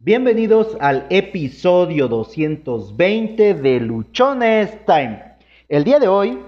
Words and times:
Bienvenidos 0.00 0.76
al 0.78 1.06
episodio 1.10 2.06
220 2.06 3.54
de 3.54 3.80
Luchones 3.80 4.86
Time. 4.86 5.34
El 5.68 5.82
día 5.82 5.98
de 5.98 6.06
hoy 6.06 6.38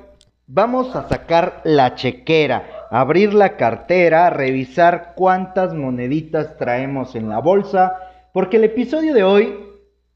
vamos 0.47 0.95
a 0.95 1.09
sacar 1.09 1.61
la 1.65 1.97
chequera, 1.97 2.87
abrir 2.93 3.35
la 3.35 3.57
cartera, 3.57 4.31
revisar 4.31 5.15
cuántas 5.17 5.75
moneditas 5.75 6.57
traemos 6.59 7.17
en 7.17 7.29
la 7.29 7.41
bolsa, 7.41 7.99
porque 8.33 8.59
el 8.59 8.63
episodio 8.63 9.13
de 9.15 9.25
hoy 9.25 9.59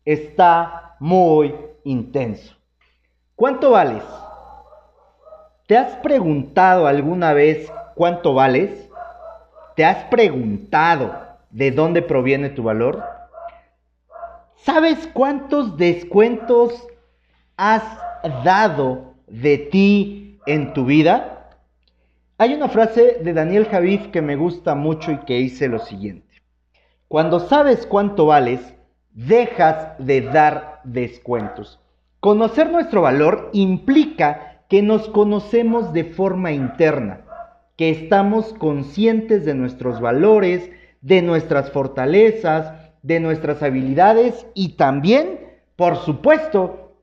está 0.04 0.94
muy 1.00 1.56
intenso. 1.82 2.54
¿Cuánto 3.34 3.72
vales? 3.72 4.04
¿Te 5.66 5.76
has 5.76 5.96
preguntado 5.96 6.86
alguna 6.86 7.32
vez 7.32 7.68
cuánto 7.96 8.32
vales? 8.32 8.88
¿Te 9.74 9.84
has 9.84 10.04
preguntado 10.04 11.16
de 11.50 11.72
dónde 11.72 12.00
proviene 12.00 12.48
tu 12.48 12.62
valor? 12.62 13.13
¿Sabes 14.64 15.10
cuántos 15.12 15.76
descuentos 15.76 16.88
has 17.58 17.82
dado 18.44 19.12
de 19.26 19.58
ti 19.58 20.38
en 20.46 20.72
tu 20.72 20.86
vida? 20.86 21.50
Hay 22.38 22.54
una 22.54 22.70
frase 22.70 23.18
de 23.22 23.34
Daniel 23.34 23.66
Javif 23.66 24.06
que 24.06 24.22
me 24.22 24.36
gusta 24.36 24.74
mucho 24.74 25.12
y 25.12 25.18
que 25.18 25.34
dice 25.34 25.68
lo 25.68 25.80
siguiente. 25.80 26.40
Cuando 27.08 27.40
sabes 27.40 27.86
cuánto 27.86 28.24
vales, 28.24 28.74
dejas 29.10 29.98
de 29.98 30.22
dar 30.22 30.80
descuentos. 30.84 31.78
Conocer 32.20 32.70
nuestro 32.70 33.02
valor 33.02 33.50
implica 33.52 34.62
que 34.70 34.80
nos 34.80 35.10
conocemos 35.10 35.92
de 35.92 36.04
forma 36.04 36.52
interna, 36.52 37.20
que 37.76 37.90
estamos 37.90 38.54
conscientes 38.54 39.44
de 39.44 39.52
nuestros 39.52 40.00
valores, 40.00 40.70
de 41.02 41.20
nuestras 41.20 41.70
fortalezas, 41.70 42.83
de 43.04 43.20
nuestras 43.20 43.62
habilidades 43.62 44.46
y 44.54 44.76
también, 44.76 45.38
por 45.76 45.98
supuesto, 45.98 46.96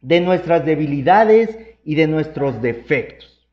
de 0.00 0.22
nuestras 0.22 0.64
debilidades 0.64 1.58
y 1.84 1.96
de 1.96 2.06
nuestros 2.06 2.62
defectos. 2.62 3.46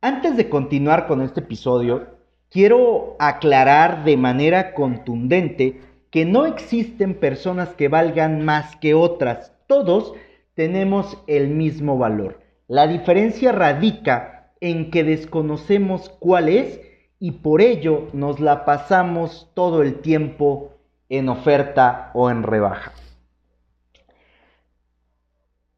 Antes 0.00 0.36
de 0.36 0.48
continuar 0.48 1.08
con 1.08 1.20
este 1.20 1.40
episodio, 1.40 2.06
quiero 2.48 3.16
aclarar 3.18 4.04
de 4.04 4.16
manera 4.16 4.72
contundente 4.72 5.80
que 6.12 6.24
no 6.24 6.46
existen 6.46 7.14
personas 7.14 7.70
que 7.70 7.88
valgan 7.88 8.44
más 8.44 8.76
que 8.76 8.94
otras. 8.94 9.52
Todos 9.66 10.14
tenemos 10.54 11.18
el 11.26 11.48
mismo 11.48 11.98
valor. 11.98 12.40
La 12.68 12.86
diferencia 12.86 13.50
radica 13.50 14.52
en 14.60 14.92
que 14.92 15.02
desconocemos 15.02 16.08
cuál 16.20 16.48
es 16.48 16.80
y 17.20 17.32
por 17.32 17.60
ello 17.60 18.08
nos 18.12 18.40
la 18.40 18.64
pasamos 18.64 19.50
todo 19.54 19.82
el 19.82 20.00
tiempo 20.00 20.72
en 21.08 21.28
oferta 21.28 22.10
o 22.14 22.30
en 22.30 22.42
rebaja. 22.42 22.92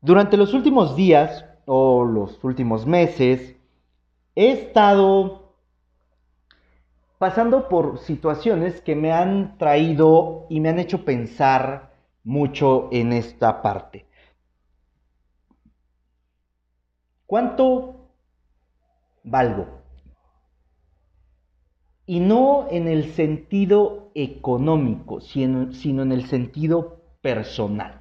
Durante 0.01 0.37
los 0.37 0.55
últimos 0.55 0.97
días 0.97 1.45
o 1.67 2.05
los 2.05 2.43
últimos 2.43 2.87
meses 2.87 3.57
he 4.35 4.51
estado 4.53 5.55
pasando 7.19 7.69
por 7.69 7.99
situaciones 7.99 8.81
que 8.81 8.97
me 8.97 9.13
han 9.13 9.59
traído 9.59 10.47
y 10.49 10.61
me 10.61 10.71
han 10.71 10.79
hecho 10.79 11.05
pensar 11.05 11.93
mucho 12.25 12.89
en 12.93 13.13
esta 13.13 13.61
parte. 13.61 14.07
¿Cuánto 17.27 18.09
valgo? 19.23 19.80
Y 22.07 22.21
no 22.21 22.67
en 22.71 22.89
el 22.89 23.13
sentido 23.13 24.11
económico, 24.15 25.21
sino, 25.21 25.73
sino, 25.73 26.03
en 26.03 26.13
el 26.13 26.27
sentido 26.27 27.03
personal. 27.21 28.01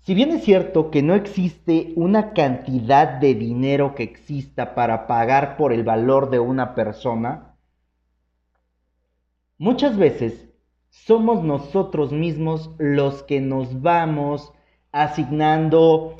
Si 0.00 0.14
bien 0.14 0.30
es 0.30 0.44
cierto 0.44 0.90
que 0.90 1.02
no 1.02 1.14
existe 1.14 1.92
una 1.96 2.32
cantidad 2.32 3.18
de 3.18 3.34
dinero 3.34 3.94
que 3.96 4.04
exista 4.04 4.74
para 4.76 5.08
pagar 5.08 5.56
por 5.56 5.72
el 5.72 5.82
valor 5.82 6.30
de 6.30 6.38
una 6.38 6.76
persona, 6.76 7.56
muchas 9.58 9.96
veces 9.96 10.48
somos 10.90 11.42
nosotros 11.42 12.12
mismos 12.12 12.70
los 12.78 13.24
que 13.24 13.40
nos 13.40 13.82
vamos 13.82 14.52
asignando 14.92 16.16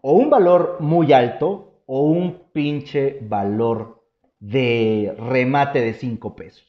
o 0.00 0.12
un 0.12 0.30
valor 0.30 0.78
muy 0.80 1.12
alto 1.12 1.82
o 1.84 2.02
un 2.02 2.42
pinche 2.52 3.18
valor 3.20 3.95
de 4.40 5.14
remate 5.18 5.80
de 5.80 5.94
5 5.94 6.36
pesos. 6.36 6.66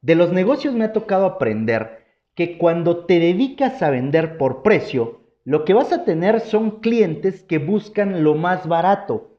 De 0.00 0.14
los 0.14 0.32
negocios 0.32 0.74
me 0.74 0.84
ha 0.84 0.92
tocado 0.92 1.26
aprender 1.26 2.04
que 2.34 2.58
cuando 2.58 3.04
te 3.04 3.18
dedicas 3.18 3.82
a 3.82 3.90
vender 3.90 4.36
por 4.36 4.62
precio, 4.62 5.20
lo 5.44 5.64
que 5.64 5.74
vas 5.74 5.92
a 5.92 6.04
tener 6.04 6.40
son 6.40 6.80
clientes 6.80 7.42
que 7.42 7.58
buscan 7.58 8.24
lo 8.24 8.34
más 8.34 8.66
barato. 8.66 9.38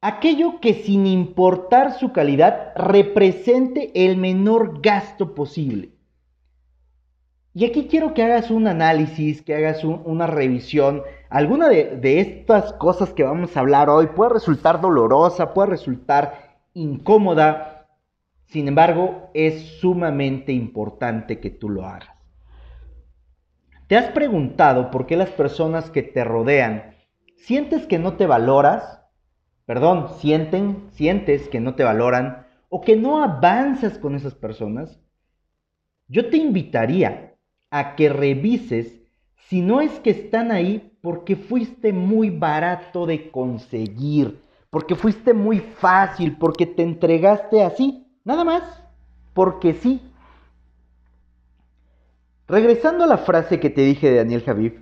Aquello 0.00 0.58
que 0.60 0.74
sin 0.74 1.06
importar 1.06 1.98
su 1.98 2.12
calidad 2.12 2.72
represente 2.74 3.92
el 3.94 4.16
menor 4.16 4.80
gasto 4.82 5.34
posible. 5.34 5.92
Y 7.54 7.66
aquí 7.66 7.86
quiero 7.86 8.14
que 8.14 8.22
hagas 8.22 8.50
un 8.50 8.66
análisis, 8.66 9.42
que 9.42 9.54
hagas 9.54 9.84
una 9.84 10.26
revisión. 10.26 11.02
Alguna 11.32 11.70
de, 11.70 11.96
de, 11.96 12.20
estas 12.20 12.74
cosas 12.74 13.14
que 13.14 13.22
vamos 13.22 13.56
a 13.56 13.60
hablar 13.60 13.88
hoy 13.88 14.08
puede 14.08 14.34
resultar 14.34 14.82
dolorosa, 14.82 15.54
puede 15.54 15.70
resultar 15.70 16.58
incómoda. 16.74 17.88
Sin 18.44 18.68
embargo, 18.68 19.30
es 19.32 19.78
sumamente 19.80 20.52
importante 20.52 21.40
que 21.40 21.48
tú 21.48 21.70
lo 21.70 21.86
hagas. 21.86 22.10
¿Te 23.86 23.96
has 23.96 24.10
preguntado 24.10 24.90
por 24.90 25.06
qué 25.06 25.16
las 25.16 25.30
personas 25.30 25.88
que 25.88 26.02
te 26.02 26.22
rodean 26.22 26.96
sientes 27.36 27.86
que 27.86 27.98
no 27.98 28.18
te 28.18 28.26
valoras? 28.26 29.00
Perdón, 29.64 30.10
sienten, 30.18 30.84
sientes 30.90 31.48
que 31.48 31.60
no 31.60 31.76
te 31.76 31.82
valoran 31.82 32.46
o 32.68 32.82
que 32.82 32.94
no 32.94 33.22
avanzas 33.22 33.98
con 33.98 34.16
esas 34.16 34.34
personas. 34.34 35.00
Yo 36.08 36.28
te 36.28 36.36
invitaría 36.36 37.36
a 37.70 37.96
que 37.96 38.10
revises 38.10 39.00
si 39.48 39.62
no 39.62 39.80
es 39.80 39.92
que 40.00 40.10
están 40.10 40.52
ahí 40.52 40.91
porque 41.02 41.36
fuiste 41.36 41.92
muy 41.92 42.30
barato 42.30 43.04
de 43.04 43.30
conseguir, 43.30 44.40
porque 44.70 44.94
fuiste 44.94 45.34
muy 45.34 45.58
fácil, 45.58 46.38
porque 46.38 46.64
te 46.64 46.82
entregaste 46.82 47.62
así, 47.62 48.06
nada 48.24 48.44
más, 48.44 48.62
porque 49.34 49.74
sí. 49.74 50.00
Regresando 52.48 53.04
a 53.04 53.08
la 53.08 53.18
frase 53.18 53.60
que 53.60 53.68
te 53.68 53.82
dije 53.82 54.10
de 54.10 54.18
Daniel 54.18 54.42
Javif, 54.42 54.80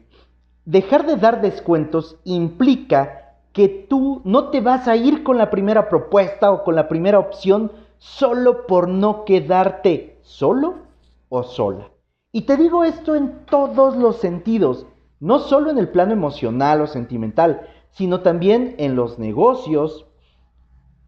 dejar 0.64 1.06
de 1.06 1.16
dar 1.16 1.40
descuentos 1.40 2.18
implica 2.24 3.36
que 3.52 3.68
tú 3.68 4.20
no 4.24 4.50
te 4.50 4.60
vas 4.60 4.86
a 4.88 4.96
ir 4.96 5.24
con 5.24 5.38
la 5.38 5.50
primera 5.50 5.88
propuesta 5.88 6.52
o 6.52 6.62
con 6.62 6.76
la 6.76 6.88
primera 6.88 7.18
opción 7.18 7.72
solo 7.98 8.66
por 8.66 8.88
no 8.88 9.24
quedarte 9.24 10.18
solo 10.22 10.74
o 11.28 11.42
sola. 11.42 11.88
Y 12.32 12.42
te 12.42 12.56
digo 12.56 12.84
esto 12.84 13.16
en 13.16 13.44
todos 13.46 13.96
los 13.96 14.18
sentidos, 14.18 14.86
no 15.20 15.38
solo 15.38 15.70
en 15.70 15.78
el 15.78 15.90
plano 15.90 16.12
emocional 16.12 16.80
o 16.80 16.86
sentimental, 16.86 17.68
sino 17.90 18.20
también 18.20 18.74
en 18.78 18.96
los 18.96 19.18
negocios, 19.18 20.06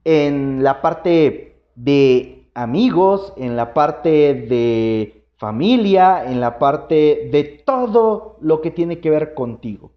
en 0.05 0.63
la 0.63 0.83
parte 0.83 1.63
de 1.75 2.51
amigos, 2.55 3.33
en 3.37 3.57
la 3.57 3.73
parte 3.73 4.35
de 4.35 5.27
familia, 5.37 6.25
en 6.31 6.41
la 6.41 6.59
parte 6.59 7.29
de 7.33 7.63
todo 7.65 8.37
lo 8.41 8.61
que 8.61 8.71
tiene 8.71 9.01
que 9.01 9.11
ver 9.11 9.35
contigo. 9.35 9.93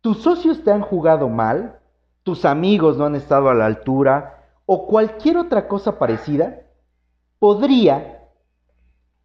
Tus 0.00 0.22
socios 0.22 0.64
te 0.64 0.72
han 0.72 0.80
jugado 0.80 1.28
mal, 1.28 1.78
tus 2.22 2.44
amigos 2.44 2.96
no 2.96 3.04
han 3.04 3.16
estado 3.16 3.50
a 3.50 3.54
la 3.54 3.66
altura 3.66 4.46
o 4.64 4.86
cualquier 4.86 5.36
otra 5.36 5.68
cosa 5.68 5.98
parecida, 5.98 6.62
podría 7.38 8.28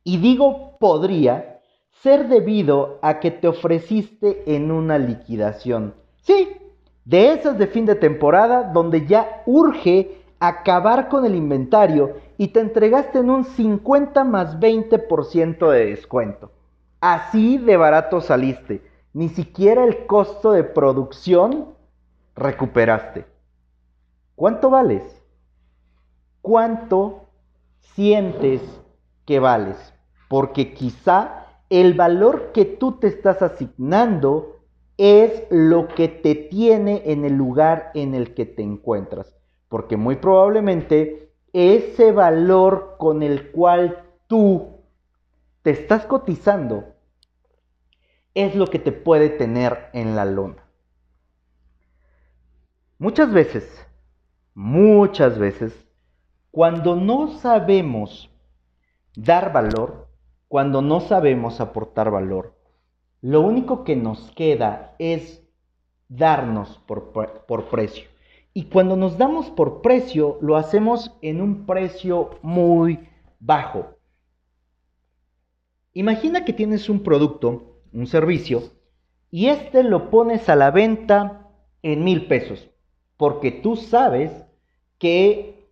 y 0.03 0.17
digo 0.17 0.77
podría 0.79 1.54
ser 2.01 2.27
debido 2.27 3.00
a 3.01 3.19
que 3.19 3.31
te 3.31 3.47
ofreciste 3.47 4.56
en 4.56 4.71
una 4.71 4.97
liquidación. 4.97 5.95
Sí, 6.21 6.57
de 7.03 7.33
esas 7.33 7.57
de 7.57 7.68
fin 7.68 7.86
de 7.86 7.95
temporada 7.95 8.63
donde 8.63 9.06
ya 9.06 9.44
urge 9.45 10.21
acabar 10.39 11.09
con 11.09 11.25
el 11.25 11.36
inventario 11.36 12.18
y 12.38 12.50
te 12.50 12.59
entregaste 12.59 13.19
en 13.19 13.30
un 13.30 13.45
50 13.45 14.24
más 14.24 14.59
20% 14.59 15.69
de 15.69 15.86
descuento. 15.88 16.51
Así 17.00 17.57
de 17.57 17.77
barato 17.77 18.21
saliste. 18.21 18.81
Ni 19.13 19.30
siquiera 19.30 19.83
el 19.83 20.06
costo 20.06 20.51
de 20.51 20.63
producción 20.63 21.75
recuperaste. 22.36 23.25
¿Cuánto 24.36 24.69
vales? 24.69 25.03
¿Cuánto 26.41 27.30
sientes 27.80 28.62
que 29.25 29.39
vales? 29.39 29.95
porque 30.27 30.74
quizá 30.74 31.44
el 31.69 31.94
valor 31.94 32.51
que 32.53 32.65
tú 32.65 33.00
te 33.00 33.07
estás 33.07 33.41
asignando 33.41 34.62
es 34.97 35.44
lo 35.50 35.88
que 35.88 36.07
te 36.07 36.35
tiene 36.35 37.03
en 37.06 37.25
el 37.25 37.33
lugar 37.33 37.91
en 37.94 38.13
el 38.13 38.33
que 38.33 38.45
te 38.45 38.62
encuentras, 38.62 39.35
porque 39.67 39.97
muy 39.97 40.15
probablemente 40.15 41.33
ese 41.53 42.12
valor 42.12 42.95
con 42.97 43.23
el 43.23 43.51
cual 43.51 44.03
tú 44.27 44.81
te 45.62 45.71
estás 45.71 46.06
cotizando 46.06 46.95
es 48.33 48.56
lo 48.56 48.67
que 48.67 48.79
te 48.79 48.91
puede 48.91 49.29
tener 49.29 49.89
en 49.94 50.15
la 50.15 50.25
lona. 50.25 50.65
Muchas 52.97 53.31
veces, 53.31 53.88
muchas 54.53 55.38
veces, 55.38 55.73
cuando 56.51 56.95
no 56.95 57.39
sabemos 57.39 58.29
dar 59.15 59.51
valor, 59.51 60.04
cuando 60.55 60.81
no 60.81 61.01
sabemos 61.01 61.59
aportar 61.59 62.11
valor, 62.11 62.55
lo 63.19 63.41
único 63.41 63.83
que 63.83 63.97
nos 63.97 64.31
queda 64.31 64.95
es 64.99 65.43
darnos 66.07 66.79
por, 66.87 67.11
precio. 67.69 68.07
Y 68.53 68.69
cuando 68.69 68.95
nos 68.95 69.17
damos 69.17 69.49
por 69.49 69.81
precio, 69.81 70.37
lo 70.39 70.55
hacemos 70.55 71.13
en 71.21 71.41
un 71.41 71.65
precio 71.65 72.39
muy 72.41 73.09
bajo. 73.41 73.97
Imagina 75.91 76.45
que 76.45 76.53
tienes 76.53 76.87
un 76.87 77.03
producto, 77.03 77.81
un 77.91 78.07
servicio, 78.07 78.63
y 79.31 79.47
este 79.47 79.83
lo 79.83 80.09
pones 80.09 80.47
a 80.47 80.55
la 80.55 80.71
venta 80.71 81.49
en 81.81 82.05
mil 82.05 82.27
pesos, 82.27 82.69
porque 83.17 83.51
tú 83.51 83.75
sabes 83.75 84.31
qué 84.99 85.67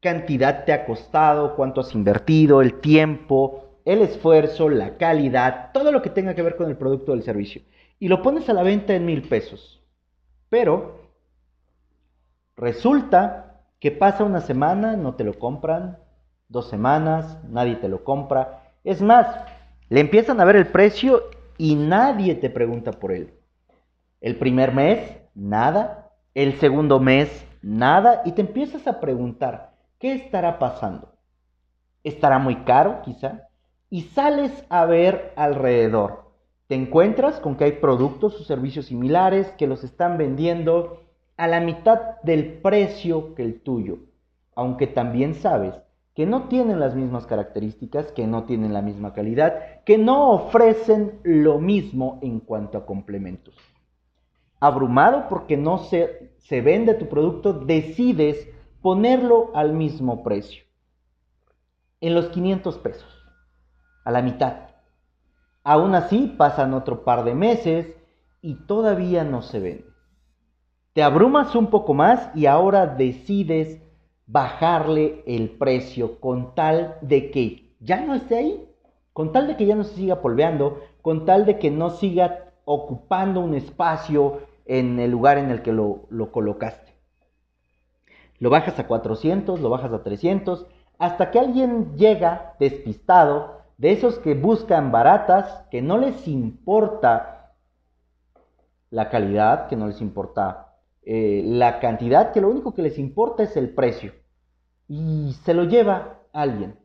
cantidad 0.00 0.64
te 0.64 0.72
ha 0.72 0.86
costado, 0.86 1.56
cuánto 1.56 1.82
has 1.82 1.94
invertido, 1.94 2.62
el 2.62 2.80
tiempo, 2.80 3.68
el 3.84 4.02
esfuerzo, 4.02 4.68
la 4.68 4.96
calidad, 4.96 5.70
todo 5.72 5.92
lo 5.92 6.02
que 6.02 6.10
tenga 6.10 6.34
que 6.34 6.42
ver 6.42 6.56
con 6.56 6.68
el 6.68 6.76
producto 6.76 7.12
o 7.12 7.14
el 7.14 7.22
servicio. 7.22 7.62
Y 7.98 8.08
lo 8.08 8.22
pones 8.22 8.48
a 8.48 8.52
la 8.52 8.62
venta 8.62 8.94
en 8.94 9.06
mil 9.06 9.28
pesos. 9.28 9.82
Pero 10.48 11.00
resulta 12.56 13.62
que 13.80 13.90
pasa 13.90 14.24
una 14.24 14.40
semana, 14.40 14.96
no 14.96 15.14
te 15.14 15.24
lo 15.24 15.38
compran, 15.38 15.98
dos 16.48 16.68
semanas, 16.68 17.38
nadie 17.48 17.76
te 17.76 17.88
lo 17.88 18.04
compra. 18.04 18.72
Es 18.84 19.00
más, 19.02 19.26
le 19.88 20.00
empiezan 20.00 20.40
a 20.40 20.44
ver 20.44 20.56
el 20.56 20.66
precio 20.66 21.22
y 21.58 21.74
nadie 21.74 22.34
te 22.34 22.50
pregunta 22.50 22.92
por 22.92 23.12
él. 23.12 23.34
El 24.20 24.36
primer 24.36 24.72
mes, 24.72 25.18
nada. 25.34 26.10
El 26.34 26.58
segundo 26.58 27.00
mes, 27.00 27.46
nada. 27.60 28.22
Y 28.24 28.32
te 28.32 28.42
empiezas 28.42 28.86
a 28.86 29.00
preguntar, 29.00 29.72
¿qué 29.98 30.12
estará 30.12 30.58
pasando? 30.58 31.12
¿Estará 32.04 32.38
muy 32.38 32.64
caro 32.64 33.02
quizá? 33.02 33.48
Y 33.92 34.04
sales 34.14 34.64
a 34.70 34.86
ver 34.86 35.34
alrededor. 35.36 36.22
Te 36.66 36.74
encuentras 36.74 37.38
con 37.40 37.56
que 37.56 37.64
hay 37.64 37.72
productos 37.72 38.40
o 38.40 38.42
servicios 38.42 38.86
similares 38.86 39.48
que 39.58 39.66
los 39.66 39.84
están 39.84 40.16
vendiendo 40.16 41.02
a 41.36 41.46
la 41.46 41.60
mitad 41.60 42.18
del 42.22 42.54
precio 42.54 43.34
que 43.34 43.42
el 43.42 43.60
tuyo, 43.60 43.98
aunque 44.54 44.86
también 44.86 45.34
sabes 45.34 45.74
que 46.14 46.24
no 46.24 46.48
tienen 46.48 46.80
las 46.80 46.94
mismas 46.94 47.26
características, 47.26 48.12
que 48.12 48.26
no 48.26 48.44
tienen 48.44 48.72
la 48.72 48.80
misma 48.80 49.12
calidad, 49.12 49.82
que 49.84 49.98
no 49.98 50.30
ofrecen 50.30 51.20
lo 51.22 51.58
mismo 51.58 52.18
en 52.22 52.40
cuanto 52.40 52.78
a 52.78 52.86
complementos. 52.86 53.54
Abrumado 54.58 55.26
porque 55.28 55.58
no 55.58 55.76
se, 55.76 56.32
se 56.38 56.62
vende 56.62 56.94
tu 56.94 57.10
producto, 57.10 57.52
decides 57.52 58.48
ponerlo 58.80 59.50
al 59.54 59.74
mismo 59.74 60.22
precio, 60.22 60.64
en 62.00 62.14
los 62.14 62.30
500 62.30 62.78
pesos 62.78 63.21
a 64.04 64.10
la 64.10 64.22
mitad. 64.22 64.54
Aún 65.64 65.94
así, 65.94 66.34
pasan 66.36 66.74
otro 66.74 67.04
par 67.04 67.24
de 67.24 67.34
meses 67.34 67.94
y 68.40 68.54
todavía 68.66 69.24
no 69.24 69.42
se 69.42 69.60
vende. 69.60 69.84
Te 70.92 71.02
abrumas 71.02 71.54
un 71.54 71.68
poco 71.68 71.94
más 71.94 72.30
y 72.34 72.46
ahora 72.46 72.86
decides 72.86 73.80
bajarle 74.26 75.22
el 75.26 75.50
precio 75.50 76.20
con 76.20 76.54
tal 76.54 76.96
de 77.00 77.30
que 77.30 77.74
ya 77.80 78.00
no 78.04 78.14
esté 78.14 78.36
ahí, 78.36 78.68
con 79.12 79.32
tal 79.32 79.46
de 79.46 79.56
que 79.56 79.66
ya 79.66 79.74
no 79.74 79.84
se 79.84 79.94
siga 79.94 80.20
polveando, 80.20 80.80
con 81.00 81.24
tal 81.24 81.46
de 81.46 81.58
que 81.58 81.70
no 81.70 81.90
siga 81.90 82.52
ocupando 82.64 83.40
un 83.40 83.54
espacio 83.54 84.40
en 84.66 84.98
el 85.00 85.10
lugar 85.10 85.38
en 85.38 85.50
el 85.50 85.62
que 85.62 85.72
lo, 85.72 86.06
lo 86.10 86.30
colocaste. 86.30 86.92
Lo 88.38 88.50
bajas 88.50 88.78
a 88.78 88.86
400, 88.86 89.60
lo 89.60 89.70
bajas 89.70 89.92
a 89.92 90.02
300, 90.02 90.66
hasta 90.98 91.30
que 91.30 91.38
alguien 91.38 91.96
llega 91.96 92.54
despistado 92.58 93.61
de 93.82 93.90
esos 93.90 94.20
que 94.20 94.34
buscan 94.34 94.92
baratas, 94.92 95.66
que 95.68 95.82
no 95.82 95.98
les 95.98 96.28
importa 96.28 97.56
la 98.90 99.10
calidad, 99.10 99.66
que 99.66 99.74
no 99.74 99.88
les 99.88 100.00
importa 100.00 100.76
eh, 101.02 101.42
la 101.44 101.80
cantidad, 101.80 102.30
que 102.30 102.40
lo 102.40 102.48
único 102.48 102.74
que 102.74 102.82
les 102.82 102.96
importa 102.96 103.42
es 103.42 103.56
el 103.56 103.74
precio. 103.74 104.12
Y 104.86 105.32
se 105.42 105.52
lo 105.52 105.64
lleva 105.64 106.20
alguien. 106.32 106.78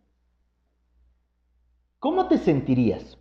¿Cómo 2.00 2.28
te 2.30 2.40
sentirías? 2.40 3.20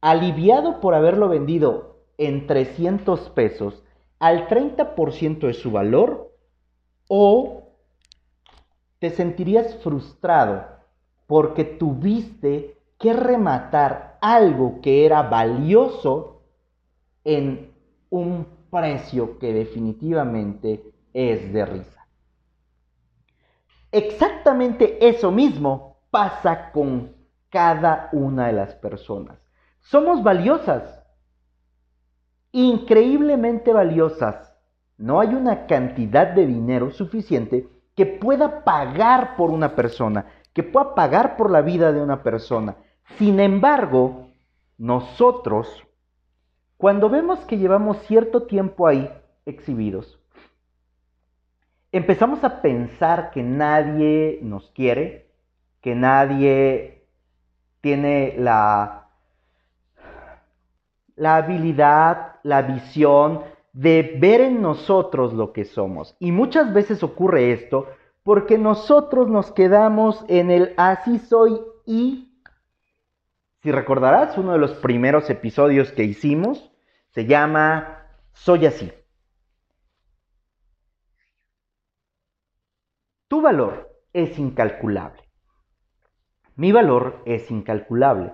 ¿Aliviado 0.00 0.80
por 0.80 0.94
haberlo 0.94 1.28
vendido 1.28 2.02
en 2.18 2.48
300 2.48 3.30
pesos 3.30 3.84
al 4.18 4.48
30% 4.48 5.46
de 5.46 5.54
su 5.54 5.70
valor? 5.70 6.36
¿O 7.06 7.76
te 8.98 9.10
sentirías 9.10 9.76
frustrado 9.84 10.75
porque 11.26 11.64
tuviste 11.64 12.78
que 12.98 13.12
rematar 13.12 14.18
algo 14.20 14.80
que 14.80 15.04
era 15.04 15.22
valioso 15.22 16.42
en 17.24 17.72
un 18.10 18.46
precio 18.70 19.38
que 19.38 19.52
definitivamente 19.52 20.92
es 21.12 21.52
de 21.52 21.66
risa. 21.66 22.06
Exactamente 23.92 25.06
eso 25.06 25.30
mismo 25.30 25.98
pasa 26.10 26.70
con 26.72 27.14
cada 27.50 28.08
una 28.12 28.48
de 28.48 28.52
las 28.52 28.74
personas. 28.74 29.38
Somos 29.80 30.22
valiosas, 30.22 31.02
increíblemente 32.52 33.72
valiosas. 33.72 34.54
No 34.98 35.20
hay 35.20 35.34
una 35.34 35.66
cantidad 35.66 36.28
de 36.28 36.46
dinero 36.46 36.90
suficiente 36.90 37.68
que 37.94 38.06
pueda 38.06 38.64
pagar 38.64 39.36
por 39.36 39.50
una 39.50 39.74
persona, 39.74 40.26
que 40.56 40.62
pueda 40.62 40.94
pagar 40.94 41.36
por 41.36 41.50
la 41.50 41.60
vida 41.60 41.92
de 41.92 42.00
una 42.00 42.22
persona. 42.22 42.76
Sin 43.18 43.40
embargo, 43.40 44.30
nosotros, 44.78 45.68
cuando 46.78 47.10
vemos 47.10 47.40
que 47.40 47.58
llevamos 47.58 47.98
cierto 48.06 48.44
tiempo 48.44 48.86
ahí 48.86 49.12
exhibidos, 49.44 50.18
empezamos 51.92 52.42
a 52.42 52.62
pensar 52.62 53.32
que 53.32 53.42
nadie 53.42 54.38
nos 54.40 54.70
quiere, 54.70 55.26
que 55.82 55.94
nadie 55.94 57.04
tiene 57.82 58.36
la, 58.38 59.10
la 61.16 61.36
habilidad, 61.36 62.36
la 62.44 62.62
visión 62.62 63.42
de 63.74 64.16
ver 64.18 64.40
en 64.40 64.62
nosotros 64.62 65.34
lo 65.34 65.52
que 65.52 65.66
somos. 65.66 66.16
Y 66.18 66.32
muchas 66.32 66.72
veces 66.72 67.02
ocurre 67.02 67.52
esto 67.52 67.88
porque 68.26 68.58
nosotros 68.58 69.28
nos 69.28 69.52
quedamos 69.52 70.24
en 70.26 70.50
el 70.50 70.74
así 70.78 71.20
soy 71.20 71.60
y, 71.84 72.36
si 73.62 73.70
recordarás, 73.70 74.36
uno 74.36 74.50
de 74.50 74.58
los 74.58 74.72
primeros 74.72 75.30
episodios 75.30 75.92
que 75.92 76.02
hicimos 76.02 76.72
se 77.10 77.26
llama 77.26 78.08
Soy 78.32 78.66
así. 78.66 78.92
Tu 83.28 83.40
valor 83.40 83.96
es 84.12 84.36
incalculable. 84.40 85.22
Mi 86.56 86.72
valor 86.72 87.22
es 87.26 87.48
incalculable. 87.52 88.32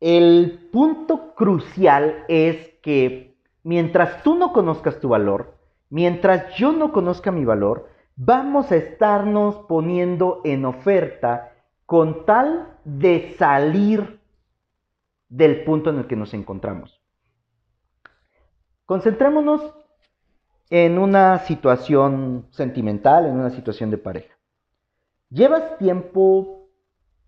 El 0.00 0.70
punto 0.72 1.34
crucial 1.34 2.24
es 2.28 2.78
que 2.82 3.36
mientras 3.62 4.22
tú 4.22 4.36
no 4.36 4.54
conozcas 4.54 5.00
tu 5.00 5.10
valor, 5.10 5.58
mientras 5.90 6.56
yo 6.56 6.72
no 6.72 6.92
conozca 6.92 7.30
mi 7.30 7.44
valor, 7.44 7.94
vamos 8.16 8.72
a 8.72 8.76
estarnos 8.76 9.56
poniendo 9.68 10.40
en 10.44 10.64
oferta 10.64 11.52
con 11.84 12.24
tal 12.24 12.78
de 12.84 13.34
salir 13.38 14.20
del 15.28 15.64
punto 15.64 15.90
en 15.90 15.98
el 15.98 16.06
que 16.06 16.16
nos 16.16 16.34
encontramos. 16.34 17.00
Concentrémonos 18.86 19.74
en 20.70 20.98
una 20.98 21.38
situación 21.40 22.48
sentimental, 22.50 23.26
en 23.26 23.34
una 23.34 23.50
situación 23.50 23.90
de 23.90 23.98
pareja. 23.98 24.34
Llevas 25.28 25.78
tiempo 25.78 26.68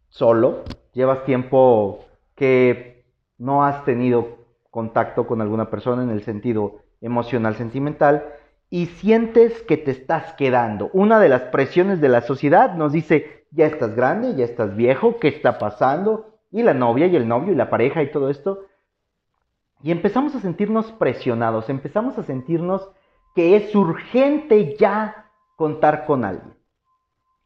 solo, 0.09 0.64
llevas 0.92 1.25
tiempo 1.25 2.04
que 2.35 3.04
no 3.37 3.64
has 3.64 3.85
tenido 3.85 4.38
contacto 4.71 5.26
con 5.26 5.40
alguna 5.40 5.71
persona 5.71 6.02
en 6.02 6.11
el 6.11 6.23
sentido 6.23 6.83
emocional, 7.00 7.57
sentimental, 7.57 8.38
y 8.71 8.87
sientes 8.87 9.63
que 9.63 9.77
te 9.77 9.91
estás 9.91 10.35
quedando. 10.35 10.91
Una 10.93 11.19
de 11.21 11.29
las 11.29 11.43
presiones 11.43 12.01
de 12.01 12.09
la 12.09 12.21
sociedad 12.21 12.75
nos 12.75 12.93
dice, 12.93 13.47
ya 13.51 13.67
estás 13.67 13.95
grande, 13.95 14.35
ya 14.35 14.45
estás 14.45 14.77
viejo, 14.77 15.19
¿qué 15.19 15.29
está 15.29 15.59
pasando? 15.59 16.35
Y 16.51 16.63
la 16.63 16.75
novia 16.75 17.07
y 17.07 17.17
el 17.17 17.29
novio 17.29 17.53
y 17.53 17.57
la 17.57 17.71
pareja 17.71 18.03
y 18.03 18.11
todo 18.11 18.29
esto. 18.29 18.67
Y 19.83 19.91
empezamos 19.91 20.35
a 20.35 20.41
sentirnos 20.41 20.93
presionados, 20.93 21.71
empezamos 21.71 22.19
a 22.19 22.25
sentirnos 22.25 22.91
que 23.35 23.57
es 23.57 23.75
urgente 23.75 24.77
ya 24.77 25.31
contar 25.57 26.05
con 26.05 26.25
alguien. 26.25 26.55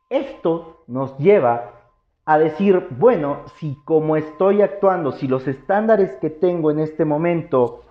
Esto 0.09 0.85
nos 0.87 1.17
lleva 1.19 1.83
a 2.25 2.39
decir, 2.39 2.87
bueno, 2.91 3.43
si 3.57 3.77
como 3.85 4.17
estoy 4.17 4.63
actuando, 4.63 5.13
si 5.13 5.27
los 5.29 5.47
estándares 5.49 6.17
que 6.17 6.31
tengo 6.31 6.71
en 6.71 6.79
este 6.79 7.05
momento, 7.05 7.83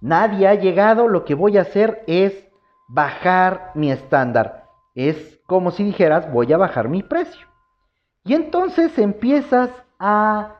nadie 0.00 0.48
ha 0.48 0.54
llegado, 0.54 1.08
lo 1.08 1.24
que 1.24 1.34
voy 1.34 1.56
a 1.56 1.62
hacer 1.62 2.02
es 2.06 2.45
bajar 2.88 3.72
mi 3.74 3.90
estándar. 3.90 4.68
Es 4.94 5.40
como 5.46 5.70
si 5.70 5.84
dijeras, 5.84 6.30
voy 6.32 6.52
a 6.52 6.56
bajar 6.56 6.88
mi 6.88 7.02
precio. 7.02 7.46
Y 8.24 8.34
entonces 8.34 8.98
empiezas 8.98 9.70
a 9.98 10.56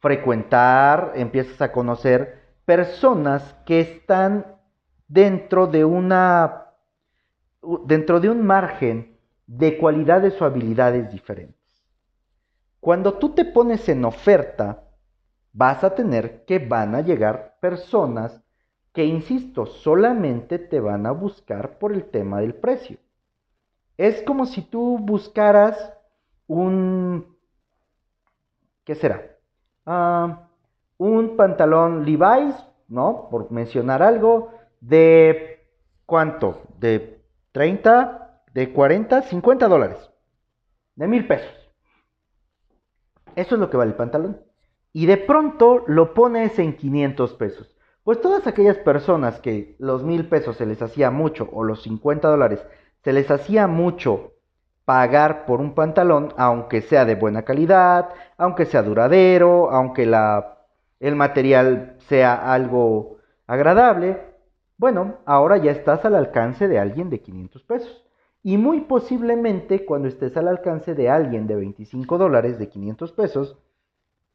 frecuentar, 0.00 1.12
empiezas 1.14 1.60
a 1.62 1.72
conocer 1.72 2.56
personas 2.64 3.54
que 3.64 3.80
están 3.80 4.56
dentro 5.08 5.66
de 5.66 5.84
una 5.84 6.58
dentro 7.86 8.18
de 8.18 8.28
un 8.28 8.44
margen 8.44 9.16
de 9.46 9.78
cualidades 9.78 10.40
o 10.40 10.44
habilidades 10.44 11.10
diferentes. 11.12 11.84
Cuando 12.80 13.14
tú 13.14 13.34
te 13.34 13.44
pones 13.44 13.88
en 13.88 14.04
oferta, 14.04 14.82
vas 15.52 15.84
a 15.84 15.94
tener 15.94 16.44
que 16.44 16.58
van 16.58 16.96
a 16.96 17.00
llegar 17.00 17.56
personas 17.60 18.41
que, 18.92 19.04
insisto, 19.04 19.66
solamente 19.66 20.58
te 20.58 20.80
van 20.80 21.06
a 21.06 21.12
buscar 21.12 21.78
por 21.78 21.92
el 21.92 22.04
tema 22.10 22.40
del 22.40 22.54
precio. 22.54 22.98
Es 23.96 24.22
como 24.22 24.46
si 24.46 24.62
tú 24.62 24.98
buscaras 24.98 25.92
un... 26.46 27.36
¿Qué 28.84 28.94
será? 28.94 29.36
Ah, 29.86 30.48
un 30.98 31.36
pantalón 31.36 32.04
Levi's, 32.04 32.54
¿no? 32.88 33.28
Por 33.30 33.50
mencionar 33.50 34.02
algo, 34.02 34.50
de 34.80 35.66
cuánto? 36.04 36.62
De 36.78 37.22
30, 37.52 38.42
de 38.52 38.72
40, 38.72 39.22
50 39.22 39.68
dólares. 39.68 40.10
De 40.96 41.06
mil 41.06 41.26
pesos. 41.26 41.52
Eso 43.34 43.54
es 43.54 43.60
lo 43.60 43.70
que 43.70 43.76
vale 43.76 43.92
el 43.92 43.96
pantalón. 43.96 44.42
Y 44.92 45.06
de 45.06 45.16
pronto 45.16 45.84
lo 45.86 46.12
pones 46.12 46.58
en 46.58 46.76
500 46.76 47.34
pesos. 47.34 47.76
Pues 48.04 48.20
todas 48.20 48.46
aquellas 48.48 48.78
personas 48.78 49.40
que 49.40 49.76
los 49.78 50.02
mil 50.02 50.28
pesos 50.28 50.56
se 50.56 50.66
les 50.66 50.82
hacía 50.82 51.10
mucho 51.12 51.48
o 51.52 51.62
los 51.62 51.82
50 51.82 52.28
dólares 52.28 52.66
se 53.04 53.12
les 53.12 53.30
hacía 53.30 53.68
mucho 53.68 54.32
pagar 54.84 55.46
por 55.46 55.60
un 55.60 55.74
pantalón, 55.74 56.34
aunque 56.36 56.82
sea 56.82 57.04
de 57.04 57.14
buena 57.14 57.42
calidad, 57.42 58.08
aunque 58.36 58.64
sea 58.64 58.82
duradero, 58.82 59.70
aunque 59.70 60.06
la, 60.06 60.58
el 60.98 61.14
material 61.14 61.96
sea 62.08 62.52
algo 62.52 63.18
agradable, 63.46 64.20
bueno, 64.78 65.18
ahora 65.24 65.58
ya 65.58 65.70
estás 65.70 66.04
al 66.04 66.16
alcance 66.16 66.66
de 66.66 66.80
alguien 66.80 67.08
de 67.08 67.20
500 67.20 67.62
pesos. 67.62 68.04
Y 68.42 68.56
muy 68.56 68.80
posiblemente 68.80 69.84
cuando 69.84 70.08
estés 70.08 70.36
al 70.36 70.48
alcance 70.48 70.94
de 70.94 71.08
alguien 71.08 71.46
de 71.46 71.54
25 71.54 72.18
dólares, 72.18 72.58
de 72.58 72.68
500 72.68 73.12
pesos, 73.12 73.58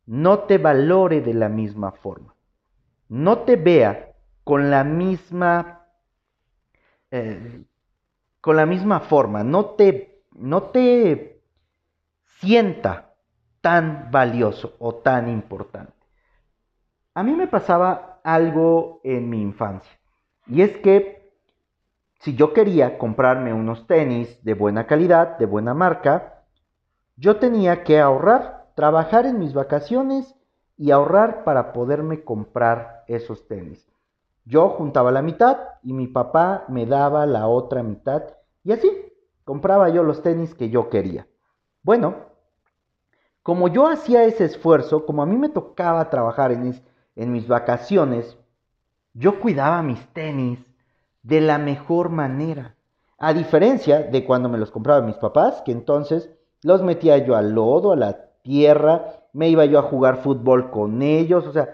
no 0.05 0.39
te 0.39 0.57
valore 0.57 1.19
de 1.19 1.33
la 1.33 1.49
misma 1.49 1.91
forma. 1.91 2.36
No 3.09 3.39
te 3.39 3.55
vea 3.55 4.13
con 4.43 4.69
la 4.69 4.83
misma, 4.83 5.85
eh, 7.11 7.63
con 8.41 8.55
la 8.55 8.65
misma 8.65 9.01
forma. 9.01 9.43
No 9.43 9.65
te, 9.71 10.23
no 10.33 10.63
te 10.63 11.41
sienta 12.39 13.13
tan 13.61 14.09
valioso 14.11 14.75
o 14.79 14.95
tan 14.95 15.29
importante. 15.29 15.93
A 17.13 17.23
mí 17.23 17.33
me 17.33 17.47
pasaba 17.47 18.19
algo 18.23 19.01
en 19.03 19.29
mi 19.29 19.41
infancia. 19.41 19.91
Y 20.45 20.61
es 20.61 20.77
que 20.77 21.33
si 22.19 22.35
yo 22.35 22.53
quería 22.53 22.97
comprarme 22.97 23.53
unos 23.53 23.87
tenis 23.87 24.43
de 24.43 24.53
buena 24.53 24.87
calidad, 24.87 25.37
de 25.37 25.45
buena 25.45 25.73
marca, 25.73 26.43
yo 27.15 27.37
tenía 27.37 27.83
que 27.83 27.99
ahorrar, 27.99 28.67
trabajar 28.75 29.25
en 29.25 29.39
mis 29.39 29.53
vacaciones 29.53 30.35
y 30.77 30.91
ahorrar 30.91 31.43
para 31.43 31.73
poderme 31.73 32.23
comprar 32.23 32.96
esos 33.07 33.47
tenis. 33.47 33.87
Yo 34.45 34.69
juntaba 34.69 35.11
la 35.11 35.21
mitad 35.21 35.57
y 35.83 35.93
mi 35.93 36.07
papá 36.07 36.65
me 36.69 36.85
daba 36.85 37.25
la 37.25 37.47
otra 37.47 37.83
mitad 37.83 38.23
y 38.63 38.71
así 38.71 38.89
compraba 39.43 39.89
yo 39.89 40.03
los 40.03 40.21
tenis 40.21 40.53
que 40.53 40.69
yo 40.69 40.89
quería. 40.89 41.27
Bueno, 41.83 42.15
como 43.43 43.67
yo 43.69 43.87
hacía 43.87 44.25
ese 44.25 44.45
esfuerzo, 44.45 45.05
como 45.05 45.21
a 45.21 45.25
mí 45.25 45.37
me 45.37 45.49
tocaba 45.49 46.09
trabajar 46.09 46.51
en, 46.51 46.81
en 47.15 47.31
mis 47.31 47.47
vacaciones, 47.47 48.37
yo 49.13 49.39
cuidaba 49.39 49.81
mis 49.83 50.05
tenis, 50.13 50.59
de 51.23 51.41
la 51.41 51.57
mejor 51.57 52.09
manera. 52.09 52.75
A 53.17 53.33
diferencia 53.33 54.01
de 54.01 54.23
cuando 54.25 54.47
me 54.47 54.57
los 54.57 54.71
compraba 54.71 55.05
mis 55.05 55.17
papás, 55.17 55.61
que 55.65 55.71
entonces 55.71 56.29
los 56.63 56.83
metía 56.83 57.17
yo 57.17 57.35
al 57.35 57.51
lodo, 57.51 57.91
a 57.91 57.95
la 57.97 58.29
tierra, 58.43 59.23
me 59.33 59.49
iba 59.49 59.65
yo 59.65 59.79
a 59.79 59.83
jugar 59.83 60.23
fútbol 60.23 60.71
con 60.71 61.01
ellos, 61.01 61.45
o 61.45 61.51
sea, 61.51 61.73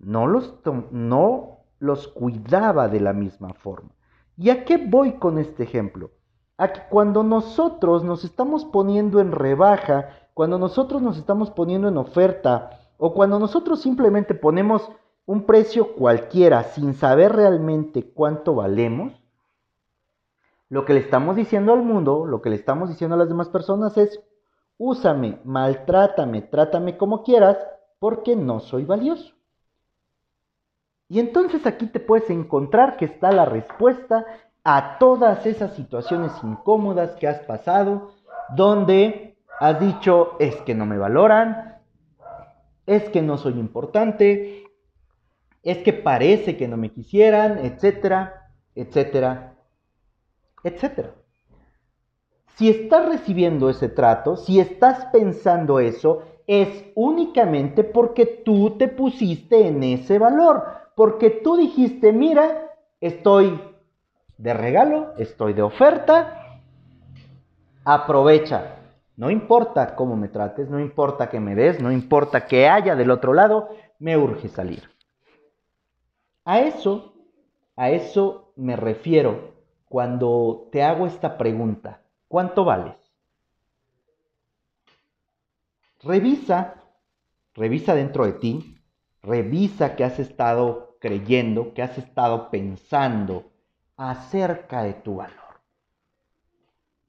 no 0.00 0.26
los, 0.26 0.54
no 0.90 1.58
los 1.78 2.08
cuidaba 2.08 2.88
de 2.88 3.00
la 3.00 3.12
misma 3.12 3.54
forma. 3.54 3.90
¿Y 4.36 4.50
a 4.50 4.64
qué 4.64 4.78
voy 4.78 5.12
con 5.14 5.38
este 5.38 5.62
ejemplo? 5.62 6.10
A 6.56 6.72
que 6.72 6.80
cuando 6.90 7.22
nosotros 7.22 8.04
nos 8.04 8.24
estamos 8.24 8.64
poniendo 8.64 9.20
en 9.20 9.32
rebaja, 9.32 10.08
cuando 10.34 10.58
nosotros 10.58 11.02
nos 11.02 11.18
estamos 11.18 11.50
poniendo 11.50 11.88
en 11.88 11.96
oferta, 11.96 12.80
o 12.96 13.14
cuando 13.14 13.38
nosotros 13.38 13.80
simplemente 13.80 14.34
ponemos 14.34 14.90
un 15.26 15.44
precio 15.44 15.94
cualquiera 15.94 16.64
sin 16.64 16.94
saber 16.94 17.32
realmente 17.32 18.12
cuánto 18.12 18.54
valemos, 18.54 19.12
lo 20.68 20.84
que 20.84 20.94
le 20.94 21.00
estamos 21.00 21.36
diciendo 21.36 21.72
al 21.72 21.82
mundo, 21.82 22.26
lo 22.26 22.40
que 22.42 22.50
le 22.50 22.56
estamos 22.56 22.88
diciendo 22.88 23.16
a 23.16 23.18
las 23.18 23.28
demás 23.28 23.48
personas 23.48 23.96
es, 23.96 24.20
úsame, 24.78 25.40
maltrátame, 25.44 26.42
trátame 26.42 26.96
como 26.96 27.22
quieras, 27.22 27.58
porque 27.98 28.36
no 28.36 28.60
soy 28.60 28.84
valioso. 28.84 29.34
Y 31.10 31.18
entonces 31.18 31.66
aquí 31.66 31.86
te 31.86 31.98
puedes 31.98 32.30
encontrar 32.30 32.96
que 32.96 33.04
está 33.04 33.32
la 33.32 33.44
respuesta 33.44 34.24
a 34.62 34.96
todas 34.98 35.44
esas 35.44 35.74
situaciones 35.74 36.30
incómodas 36.44 37.16
que 37.16 37.26
has 37.26 37.40
pasado, 37.40 38.12
donde 38.54 39.36
has 39.58 39.80
dicho, 39.80 40.36
es 40.38 40.54
que 40.62 40.72
no 40.72 40.86
me 40.86 40.98
valoran, 40.98 41.80
es 42.86 43.08
que 43.08 43.22
no 43.22 43.38
soy 43.38 43.54
importante, 43.54 44.62
es 45.64 45.78
que 45.78 45.92
parece 45.92 46.56
que 46.56 46.68
no 46.68 46.76
me 46.76 46.92
quisieran, 46.92 47.58
etcétera, 47.58 48.52
etcétera, 48.76 49.56
etcétera. 50.62 51.10
Si 52.54 52.68
estás 52.68 53.08
recibiendo 53.08 53.68
ese 53.68 53.88
trato, 53.88 54.36
si 54.36 54.60
estás 54.60 55.06
pensando 55.06 55.80
eso, 55.80 56.22
es 56.46 56.84
únicamente 56.94 57.82
porque 57.82 58.26
tú 58.26 58.76
te 58.78 58.86
pusiste 58.86 59.66
en 59.66 59.82
ese 59.82 60.16
valor, 60.16 60.80
porque 60.94 61.30
tú 61.30 61.56
dijiste, 61.56 62.12
mira, 62.12 62.70
estoy 63.00 63.60
de 64.38 64.54
regalo, 64.54 65.14
estoy 65.18 65.52
de 65.52 65.62
oferta, 65.62 66.60
aprovecha. 67.84 68.76
No 69.16 69.30
importa 69.30 69.94
cómo 69.96 70.16
me 70.16 70.28
trates, 70.28 70.70
no 70.70 70.80
importa 70.80 71.28
que 71.28 71.40
me 71.40 71.54
des, 71.54 71.80
no 71.80 71.92
importa 71.92 72.46
que 72.46 72.68
haya 72.68 72.96
del 72.96 73.10
otro 73.10 73.34
lado, 73.34 73.68
me 73.98 74.16
urge 74.16 74.48
salir. 74.48 74.88
A 76.44 76.60
eso, 76.60 77.12
a 77.76 77.90
eso 77.90 78.52
me 78.56 78.76
refiero 78.76 79.52
cuando 79.90 80.68
te 80.72 80.82
hago 80.82 81.06
esta 81.06 81.36
pregunta. 81.36 82.00
¿Cuánto 82.28 82.64
vales? 82.64 82.94
Revisa, 86.02 86.76
revisa 87.54 87.94
dentro 87.94 88.24
de 88.24 88.32
ti, 88.32 88.79
revisa 89.22 89.96
que 89.96 90.04
has 90.04 90.18
estado 90.18 90.96
creyendo, 91.00 91.74
que 91.74 91.82
has 91.82 91.98
estado 91.98 92.50
pensando 92.50 93.50
acerca 93.96 94.82
de 94.82 94.94
tu 94.94 95.16
valor. 95.16 95.36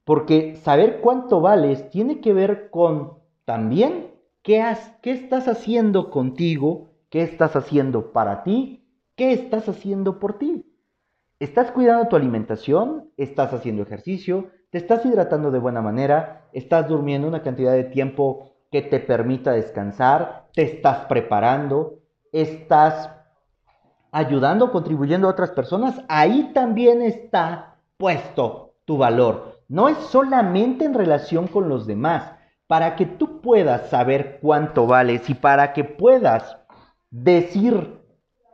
Porque 0.04 0.56
saber 0.56 1.00
cuánto 1.00 1.40
vales 1.40 1.90
tiene 1.90 2.20
que 2.20 2.32
ver 2.32 2.70
con 2.70 3.18
también 3.44 4.10
qué, 4.42 4.60
has, 4.60 4.96
qué 5.02 5.12
estás 5.12 5.48
haciendo 5.48 6.10
contigo, 6.10 6.90
qué 7.10 7.22
estás 7.22 7.56
haciendo 7.56 8.12
para 8.12 8.42
ti 8.42 8.82
¿Qué 9.14 9.32
estás 9.32 9.68
haciendo 9.68 10.18
por 10.18 10.38
ti? 10.38 10.64
¿Estás 11.38 11.70
cuidando 11.70 12.08
tu 12.08 12.16
alimentación? 12.16 13.10
¿Estás 13.18 13.52
haciendo 13.52 13.82
ejercicio? 13.82 14.50
¿Te 14.70 14.78
estás 14.78 15.04
hidratando 15.04 15.50
de 15.50 15.58
buena 15.58 15.82
manera? 15.82 16.48
¿Estás 16.54 16.88
durmiendo 16.88 17.28
una 17.28 17.42
cantidad 17.42 17.72
de 17.72 17.84
tiempo 17.84 18.54
que 18.70 18.80
te 18.80 19.00
permita 19.00 19.52
descansar? 19.52 20.48
¿Te 20.54 20.62
estás 20.62 21.04
preparando? 21.06 21.98
¿Estás 22.32 23.10
ayudando, 24.10 24.72
contribuyendo 24.72 25.28
a 25.28 25.30
otras 25.30 25.50
personas? 25.50 26.02
Ahí 26.08 26.50
también 26.54 27.02
está 27.02 27.76
puesto 27.98 28.74
tu 28.86 28.96
valor. 28.96 29.60
No 29.68 29.88
es 29.88 29.98
solamente 29.98 30.86
en 30.86 30.94
relación 30.94 31.46
con 31.46 31.68
los 31.68 31.86
demás. 31.86 32.32
Para 32.66 32.96
que 32.96 33.04
tú 33.04 33.42
puedas 33.42 33.90
saber 33.90 34.38
cuánto 34.40 34.86
vales 34.86 35.28
y 35.28 35.34
para 35.34 35.74
que 35.74 35.84
puedas 35.84 36.56
decir 37.10 38.00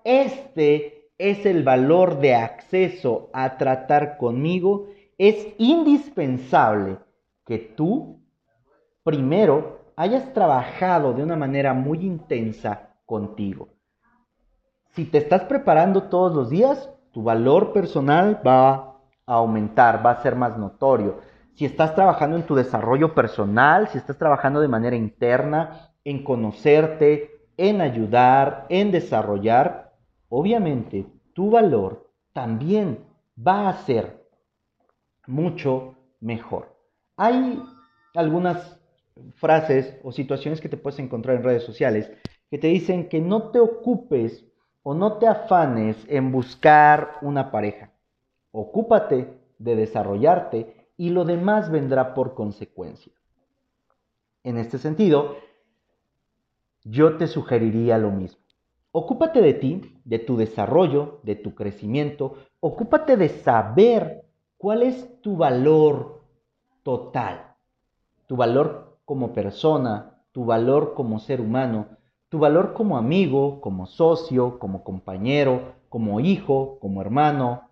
este 0.02 1.10
es 1.18 1.46
el 1.46 1.62
valor 1.62 2.20
de 2.20 2.34
acceso 2.34 3.30
a 3.32 3.58
tratar 3.58 4.16
conmigo, 4.16 4.88
es 5.18 5.48
indispensable 5.58 6.98
que 7.44 7.58
tú 7.58 8.20
primero 9.02 9.80
hayas 9.96 10.32
trabajado 10.32 11.12
de 11.12 11.22
una 11.22 11.36
manera 11.36 11.74
muy 11.74 11.98
intensa 11.98 12.87
contigo. 13.08 13.70
Si 14.90 15.06
te 15.06 15.16
estás 15.16 15.44
preparando 15.44 16.04
todos 16.04 16.34
los 16.34 16.50
días, 16.50 16.90
tu 17.10 17.22
valor 17.22 17.72
personal 17.72 18.42
va 18.46 18.74
a 19.24 19.34
aumentar, 19.34 20.04
va 20.04 20.10
a 20.10 20.22
ser 20.22 20.36
más 20.36 20.58
notorio. 20.58 21.20
Si 21.54 21.64
estás 21.64 21.94
trabajando 21.94 22.36
en 22.36 22.42
tu 22.42 22.54
desarrollo 22.54 23.14
personal, 23.14 23.88
si 23.88 23.96
estás 23.96 24.18
trabajando 24.18 24.60
de 24.60 24.68
manera 24.68 24.94
interna, 24.94 25.90
en 26.04 26.22
conocerte, 26.22 27.30
en 27.56 27.80
ayudar, 27.80 28.66
en 28.68 28.92
desarrollar, 28.92 29.94
obviamente 30.28 31.06
tu 31.32 31.50
valor 31.50 32.10
también 32.34 33.06
va 33.36 33.70
a 33.70 33.76
ser 33.84 34.22
mucho 35.26 35.94
mejor. 36.20 36.76
Hay 37.16 37.62
algunas 38.14 38.78
frases 39.36 39.98
o 40.04 40.12
situaciones 40.12 40.60
que 40.60 40.68
te 40.68 40.76
puedes 40.76 40.98
encontrar 40.98 41.36
en 41.36 41.44
redes 41.44 41.64
sociales 41.64 42.12
que 42.50 42.58
te 42.58 42.68
dicen 42.68 43.08
que 43.08 43.20
no 43.20 43.50
te 43.50 43.60
ocupes 43.60 44.44
o 44.82 44.94
no 44.94 45.18
te 45.18 45.26
afanes 45.26 45.96
en 46.08 46.32
buscar 46.32 47.18
una 47.20 47.50
pareja. 47.50 47.92
Ocúpate 48.52 49.38
de 49.58 49.76
desarrollarte 49.76 50.88
y 50.96 51.10
lo 51.10 51.24
demás 51.24 51.70
vendrá 51.70 52.14
por 52.14 52.34
consecuencia. 52.34 53.12
En 54.44 54.56
este 54.56 54.78
sentido, 54.78 55.36
yo 56.84 57.18
te 57.18 57.26
sugeriría 57.26 57.98
lo 57.98 58.10
mismo. 58.10 58.40
Ocúpate 58.92 59.42
de 59.42 59.52
ti, 59.52 60.00
de 60.04 60.18
tu 60.18 60.36
desarrollo, 60.36 61.20
de 61.22 61.36
tu 61.36 61.54
crecimiento. 61.54 62.36
Ocúpate 62.60 63.16
de 63.16 63.28
saber 63.28 64.24
cuál 64.56 64.82
es 64.82 65.20
tu 65.20 65.36
valor 65.36 66.22
total. 66.82 67.54
Tu 68.26 68.36
valor 68.36 68.98
como 69.04 69.34
persona, 69.34 70.22
tu 70.32 70.46
valor 70.46 70.94
como 70.94 71.18
ser 71.18 71.40
humano, 71.40 71.97
tu 72.28 72.38
valor 72.38 72.74
como 72.74 72.98
amigo, 72.98 73.60
como 73.60 73.86
socio, 73.86 74.58
como 74.58 74.84
compañero, 74.84 75.74
como 75.88 76.20
hijo, 76.20 76.78
como 76.80 77.00
hermano, 77.00 77.62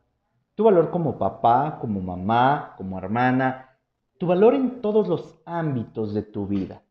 tu 0.55 0.65
valor 0.65 0.91
como 0.91 1.19
papá, 1.19 1.79
como 1.81 2.01
mamá, 2.01 2.75
como 2.79 2.99
hermana, 2.99 3.77
tu 4.19 4.27
valor 4.27 4.55
en 4.55 4.81
todos 4.81 5.09
los 5.09 5.39
ámbitos 5.45 6.15
de 6.15 6.23
tu 6.23 6.47
vida. 6.47 6.83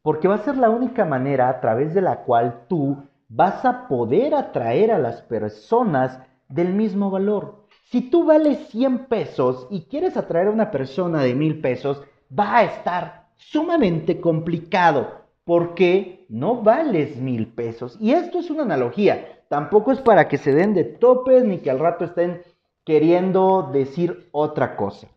Porque 0.00 0.28
va 0.28 0.36
a 0.36 0.44
ser 0.44 0.56
la 0.56 0.70
única 0.70 1.04
manera 1.04 1.50
a 1.50 1.60
través 1.60 1.92
de 1.92 2.00
la 2.00 2.24
cual 2.24 2.64
tú 2.68 2.96
vas 3.28 3.64
a 3.66 3.86
poder 3.88 4.34
atraer 4.34 4.90
a 4.90 4.98
las 4.98 5.20
personas 5.20 6.18
del 6.48 6.72
mismo 6.72 7.10
valor. 7.10 7.66
Si 7.90 8.00
tú 8.00 8.24
vales 8.24 8.68
100 8.68 9.06
pesos 9.06 9.66
y 9.70 9.82
quieres 9.82 10.16
atraer 10.16 10.48
a 10.48 10.52
una 10.52 10.70
persona 10.70 11.22
de 11.22 11.34
1000 11.34 11.60
pesos, 11.60 12.02
va 12.36 12.56
a 12.56 12.64
estar 12.64 13.28
sumamente 13.36 14.20
complicado 14.20 15.17
porque 15.48 16.26
no 16.28 16.60
vales 16.60 17.16
1000 17.16 17.54
pesos. 17.54 17.96
Y 18.02 18.12
esto 18.12 18.38
es 18.38 18.50
una 18.50 18.64
analogía, 18.64 19.46
tampoco 19.48 19.92
es 19.92 20.00
para 20.02 20.28
que 20.28 20.36
se 20.36 20.52
den 20.52 20.74
de 20.74 20.84
topes 20.84 21.42
ni 21.42 21.60
que 21.60 21.70
al 21.70 21.78
rato 21.78 22.04
estén 22.04 22.42
queriendo 22.84 23.70
decir 23.72 24.28
otra 24.32 24.76
cosa. 24.76 25.08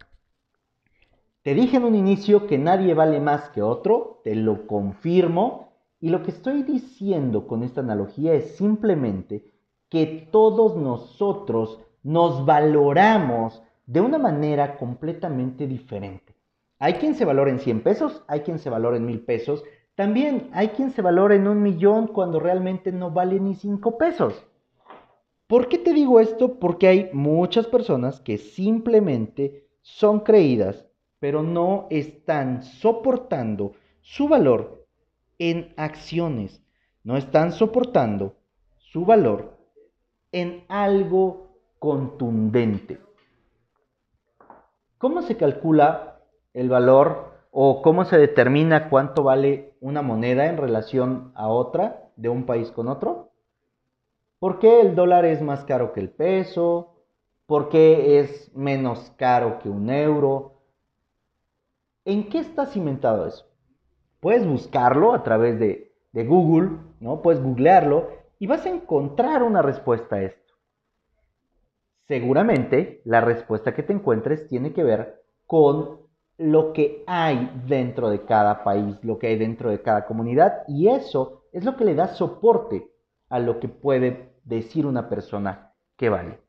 Te 1.41 1.53
dije 1.53 1.75
en 1.75 1.83
un 1.83 1.95
inicio 1.95 2.47
que 2.47 2.57
nadie 2.57 2.93
vale 2.93 3.19
más 3.19 3.49
que 3.49 3.61
otro, 3.61 4.21
te 4.23 4.33
lo 4.35 4.67
confirmo, 4.67 5.73
y 5.99 6.07
lo 6.07 6.23
que 6.23 6.31
estoy 6.31 6.63
diciendo 6.63 7.45
con 7.45 7.61
esta 7.61 7.81
analogía 7.81 8.33
es 8.33 8.55
simplemente 8.55 9.51
que 9.89 10.29
todos 10.31 10.77
nosotros 10.77 11.81
nos 12.03 12.45
valoramos 12.45 13.61
de 13.85 13.99
una 13.99 14.17
manera 14.17 14.77
completamente 14.77 15.67
diferente. 15.67 16.33
Hay 16.79 16.93
quien 16.93 17.15
se 17.15 17.25
valora 17.25 17.51
en 17.51 17.59
100 17.59 17.83
pesos, 17.83 18.23
hay 18.29 18.39
quien 18.39 18.59
se 18.59 18.69
valora 18.69 18.95
en 18.95 19.05
1000 19.05 19.25
pesos, 19.25 19.63
también 20.01 20.49
hay 20.51 20.69
quien 20.69 20.89
se 20.89 21.03
valora 21.03 21.35
en 21.35 21.47
un 21.47 21.61
millón 21.61 22.07
cuando 22.07 22.39
realmente 22.39 22.91
no 22.91 23.11
vale 23.11 23.39
ni 23.39 23.53
5 23.53 23.99
pesos. 23.99 24.33
¿Por 25.45 25.67
qué 25.67 25.77
te 25.77 25.93
digo 25.93 26.19
esto? 26.19 26.57
Porque 26.57 26.87
hay 26.87 27.11
muchas 27.13 27.67
personas 27.67 28.19
que 28.19 28.39
simplemente 28.39 29.67
son 29.83 30.21
creídas 30.21 30.87
pero 31.19 31.43
no 31.43 31.85
están 31.91 32.63
soportando 32.63 33.73
su 34.01 34.27
valor 34.27 34.87
en 35.37 35.71
acciones, 35.77 36.63
no 37.03 37.15
están 37.15 37.51
soportando 37.51 38.37
su 38.79 39.05
valor 39.05 39.55
en 40.31 40.65
algo 40.67 41.59
contundente. 41.77 42.99
¿Cómo 44.97 45.21
se 45.21 45.37
calcula 45.37 46.23
el 46.55 46.69
valor 46.69 47.30
o 47.51 47.81
cómo 47.81 48.05
se 48.05 48.17
determina 48.17 48.89
cuánto 48.89 49.23
vale 49.23 49.75
una 49.81 50.01
moneda 50.01 50.47
en 50.47 50.57
relación 50.57 51.31
a 51.35 51.49
otra 51.49 52.09
de 52.15 52.29
un 52.29 52.45
país 52.45 52.71
con 52.71 52.87
otro? 52.87 53.31
¿Por 54.39 54.57
qué 54.57 54.81
el 54.81 54.95
dólar 54.95 55.25
es 55.25 55.41
más 55.41 55.65
caro 55.65 55.93
que 55.93 55.99
el 55.99 56.09
peso? 56.09 56.95
¿Por 57.45 57.69
qué 57.69 58.19
es 58.19 58.55
menos 58.55 59.13
caro 59.17 59.59
que 59.59 59.69
un 59.69 59.89
euro? 59.89 60.61
¿En 62.05 62.29
qué 62.29 62.39
está 62.39 62.65
cimentado 62.65 63.27
eso? 63.27 63.45
Puedes 64.19 64.47
buscarlo 64.47 65.13
a 65.13 65.23
través 65.23 65.59
de, 65.59 65.91
Google, 66.13 66.77
¿no? 66.99 67.21
Puedes 67.21 67.41
googlearlo 67.41 68.09
y 68.39 68.47
vas 68.47 68.65
a 68.65 68.69
encontrar 68.69 69.43
una 69.43 69.61
respuesta 69.61 70.15
a 70.17 70.23
esto. 70.23 70.53
Seguramente 72.07 73.01
la 73.05 73.21
respuesta 73.21 73.73
que 73.73 73.83
te 73.83 73.93
encuentres 73.93 74.47
tiene 74.47 74.73
que 74.73 74.83
ver 74.83 75.23
con 75.45 76.00
lo 76.41 76.73
que 76.73 77.03
hay 77.05 77.51
dentro 77.67 78.09
de 78.09 78.25
cada 78.25 78.63
país, 78.63 78.97
lo 79.03 79.19
que 79.19 79.27
hay 79.27 79.37
dentro 79.37 79.69
de 79.69 79.81
cada 79.81 80.05
comunidad 80.05 80.63
y 80.67 80.87
eso 80.87 81.43
es 81.51 81.63
lo 81.63 81.75
que 81.75 81.85
le 81.85 81.93
da 81.93 82.07
soporte 82.15 82.89
a 83.29 83.39
lo 83.39 83.59
que 83.59 83.67
puede 83.67 84.33
decir 84.43 84.87
una 84.87 85.07
persona 85.07 85.73
que 85.97 86.09
vale. 86.09 86.39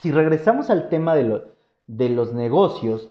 Si 0.00 0.10
regresamos 0.10 0.70
al 0.70 0.88
tema 0.88 1.14
de, 1.14 2.08
los 2.08 2.32
negocios, 2.32 3.10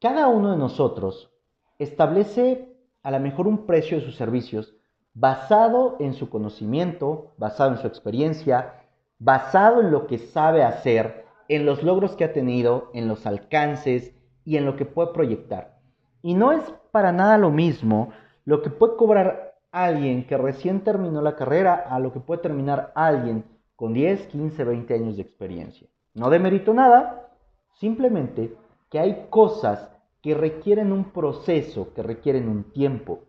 cada 0.00 0.28
uno 0.28 0.52
de 0.52 0.56
nosotros 0.56 1.30
establece 1.78 2.74
a 3.02 3.10
lo 3.10 3.20
mejor 3.20 3.46
un 3.46 3.66
precio 3.66 3.98
de 3.98 4.04
sus 4.04 4.16
servicios 4.16 4.74
basado 5.12 5.96
en 5.98 6.14
su 6.14 6.30
conocimiento, 6.30 7.34
basado 7.36 7.72
en 7.72 7.78
su 7.78 7.86
experiencia, 7.86 8.84
basado 9.18 9.82
en 9.82 9.90
lo 9.90 10.06
que 10.06 10.16
sabe 10.16 10.62
hacer, 10.62 11.26
en 11.48 11.66
los 11.66 11.82
logros 11.82 12.16
que 12.16 12.24
ha 12.24 12.32
tenido, 12.32 12.90
en 12.94 13.06
los 13.06 13.26
alcances 13.26 14.14
y 14.50 14.56
en 14.56 14.66
lo 14.66 14.74
que 14.74 14.84
puede 14.84 15.12
proyectar. 15.12 15.78
Y 16.22 16.34
no 16.34 16.50
es 16.50 16.64
para 16.90 17.12
nada 17.12 17.38
lo 17.38 17.52
mismo 17.52 18.10
lo 18.44 18.62
que 18.62 18.68
puede 18.68 18.96
cobrar 18.96 19.54
alguien 19.70 20.26
que 20.26 20.36
recién 20.36 20.80
terminó 20.80 21.22
la 21.22 21.36
carrera 21.36 21.74
a 21.88 22.00
lo 22.00 22.12
que 22.12 22.18
puede 22.18 22.42
terminar 22.42 22.90
alguien 22.96 23.44
con 23.76 23.94
10, 23.94 24.26
15, 24.26 24.64
20 24.64 24.92
años 24.92 25.14
de 25.14 25.22
experiencia. 25.22 25.86
No 26.14 26.30
demerito 26.30 26.74
nada, 26.74 27.28
simplemente 27.74 28.56
que 28.90 28.98
hay 28.98 29.28
cosas 29.30 29.88
que 30.20 30.34
requieren 30.34 30.90
un 30.90 31.12
proceso, 31.12 31.94
que 31.94 32.02
requieren 32.02 32.48
un 32.48 32.72
tiempo. 32.72 33.20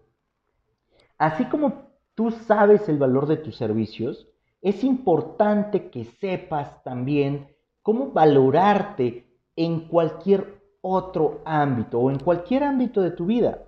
Así 1.20 1.46
como 1.46 1.84
tú 2.16 2.32
sabes 2.32 2.90
el 2.90 2.98
valor 2.98 3.28
de 3.28 3.38
tus 3.38 3.58
servicios, 3.58 4.28
es 4.60 4.84
importante 4.84 5.92
que 5.92 6.06
sepas 6.06 6.84
también 6.84 7.56
cómo 7.84 8.08
valorarte 8.08 9.28
en 9.56 9.88
cualquier 9.88 10.61
otro 10.82 11.42
ámbito 11.46 12.00
o 12.00 12.12
en 12.12 12.20
cualquier 12.20 12.64
ámbito 12.64 13.02
de 13.02 13.12
tu 13.12 13.26
vida. 13.26 13.60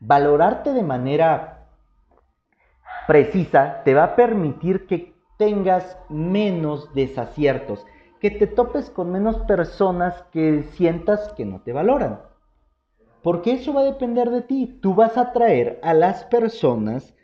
Valorarte 0.00 0.72
de 0.72 0.82
manera 0.82 1.68
precisa 3.06 3.82
te 3.84 3.94
va 3.94 4.04
a 4.04 4.16
permitir 4.16 4.86
que 4.86 5.14
tengas 5.36 5.98
menos 6.08 6.92
desaciertos, 6.94 7.84
que 8.20 8.30
te 8.30 8.46
topes 8.46 8.90
con 8.90 9.12
menos 9.12 9.38
personas 9.40 10.22
que 10.32 10.64
sientas 10.72 11.32
que 11.34 11.44
no 11.44 11.60
te 11.60 11.72
valoran. 11.72 12.20
Porque 13.22 13.52
eso 13.52 13.74
va 13.74 13.80
a 13.80 13.84
depender 13.84 14.30
de 14.30 14.42
ti. 14.42 14.78
Tú 14.80 14.94
vas 14.94 15.16
a 15.16 15.32
traer 15.32 15.80
a 15.82 15.94
las 15.94 16.24
personas 16.24 17.14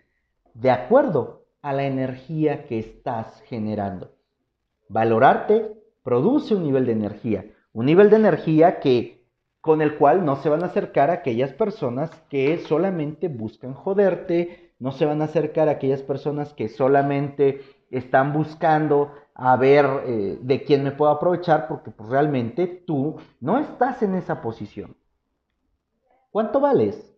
de 0.54 0.70
acuerdo 0.70 1.46
a 1.62 1.72
la 1.72 1.84
energía 1.84 2.66
que 2.66 2.78
estás 2.78 3.40
generando. 3.42 4.12
Valorarte 4.88 5.72
produce 6.02 6.54
un 6.54 6.64
nivel 6.64 6.86
de 6.86 6.92
energía, 6.92 7.46
un 7.72 7.86
nivel 7.86 8.10
de 8.10 8.16
energía 8.16 8.80
que 8.80 9.22
con 9.60 9.80
el 9.80 9.96
cual 9.96 10.24
no 10.24 10.36
se 10.36 10.48
van 10.48 10.62
a 10.64 10.66
acercar 10.66 11.10
a 11.10 11.14
aquellas 11.14 11.52
personas 11.52 12.10
que 12.28 12.58
solamente 12.58 13.28
buscan 13.28 13.74
joderte, 13.74 14.74
no 14.78 14.90
se 14.90 15.06
van 15.06 15.22
a 15.22 15.26
acercar 15.26 15.68
a 15.68 15.72
aquellas 15.72 16.02
personas 16.02 16.52
que 16.52 16.68
solamente 16.68 17.60
están 17.90 18.32
buscando 18.32 19.12
a 19.34 19.56
ver 19.56 19.86
eh, 20.04 20.38
de 20.42 20.64
quién 20.64 20.82
me 20.82 20.90
puedo 20.90 21.12
aprovechar, 21.12 21.68
porque 21.68 21.92
pues, 21.92 22.08
realmente 22.08 22.66
tú 22.66 23.16
no 23.40 23.58
estás 23.58 24.02
en 24.02 24.16
esa 24.16 24.42
posición. 24.42 24.96
¿Cuánto 26.32 26.60
vales? 26.60 27.14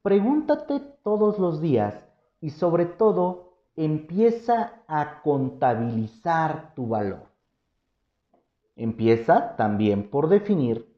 Pregúntate 0.00 0.80
todos 1.02 1.38
los 1.38 1.60
días 1.60 1.94
y 2.40 2.50
sobre 2.50 2.86
todo 2.86 3.58
empieza 3.76 4.82
a 4.86 5.20
contabilizar 5.22 6.72
tu 6.74 6.88
valor. 6.88 7.33
Empieza 8.76 9.56
también 9.56 10.10
por 10.10 10.28
definir 10.28 10.88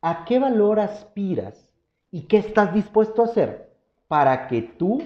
a 0.00 0.24
qué 0.24 0.38
valor 0.38 0.80
aspiras 0.80 1.72
y 2.10 2.22
qué 2.22 2.38
estás 2.38 2.72
dispuesto 2.74 3.22
a 3.22 3.26
hacer 3.26 3.72
para 4.08 4.48
que 4.48 4.62
tú 4.62 5.02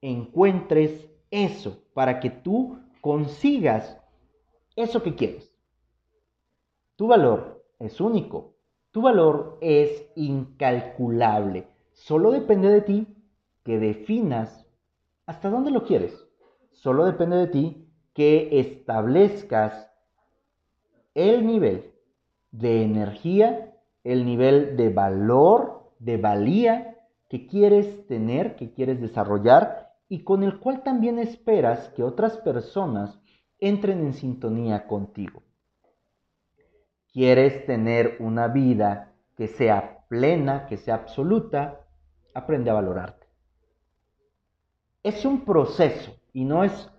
encuentres 0.00 1.08
eso, 1.30 1.82
para 1.94 2.20
que 2.20 2.30
tú 2.30 2.78
consigas 3.00 3.98
eso 4.76 5.02
que 5.02 5.14
quieres. 5.14 5.52
Tu 6.96 7.06
valor 7.06 7.64
es 7.78 8.00
único, 8.00 8.54
tu 8.92 9.02
valor 9.02 9.58
es 9.60 10.06
incalculable. 10.14 11.66
Solo 11.92 12.30
depende 12.30 12.68
de 12.68 12.80
ti 12.80 13.16
que 13.64 13.78
definas 13.78 14.66
hasta 15.26 15.50
dónde 15.50 15.70
lo 15.70 15.84
quieres. 15.84 16.24
Solo 16.70 17.04
depende 17.04 17.36
de 17.36 17.46
ti 17.48 17.88
que 18.12 18.60
establezcas 18.60 19.90
el 21.14 21.46
nivel 21.46 21.92
de 22.50 22.82
energía, 22.82 23.72
el 24.02 24.24
nivel 24.24 24.76
de 24.76 24.90
valor, 24.90 25.92
de 25.98 26.16
valía 26.16 26.98
que 27.28 27.46
quieres 27.46 28.06
tener, 28.06 28.56
que 28.56 28.72
quieres 28.72 29.00
desarrollar 29.00 29.92
y 30.08 30.22
con 30.22 30.42
el 30.42 30.58
cual 30.60 30.82
también 30.82 31.18
esperas 31.18 31.88
que 31.90 32.02
otras 32.02 32.36
personas 32.38 33.18
entren 33.58 34.00
en 34.00 34.14
sintonía 34.14 34.86
contigo. 34.86 35.42
¿Quieres 37.12 37.64
tener 37.66 38.16
una 38.20 38.48
vida 38.48 39.12
que 39.36 39.48
sea 39.48 40.04
plena, 40.08 40.66
que 40.66 40.76
sea 40.76 40.96
absoluta? 40.96 41.80
Aprende 42.34 42.70
a 42.70 42.74
valorarte. 42.74 43.26
Es 45.02 45.24
un 45.24 45.44
proceso 45.44 46.12
y 46.32 46.44
no 46.44 46.64
es 46.64 46.90